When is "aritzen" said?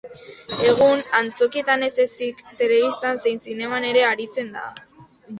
4.07-4.49